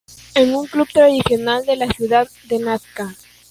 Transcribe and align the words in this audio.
Es 0.33 0.49
un 0.49 0.65
club 0.65 0.87
tradicional 0.91 1.63
de 1.63 1.75
la 1.75 1.87
ciudad 1.87 2.27
de 2.49 2.57
Nasca. 2.57 3.13